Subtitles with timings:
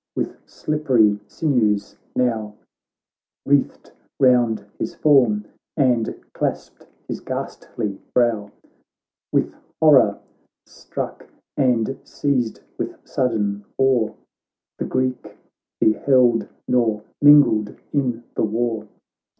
[0.15, 2.55] with slippery sinews now
[3.45, 5.45] Wreathed round his form,
[5.77, 8.49] and clasped his ghastly brow;
[9.31, 10.17] With horror
[10.65, 14.11] struck and seized with sud den awe
[14.79, 15.37] The Greek
[15.79, 18.87] beheld, nor mingled in the war.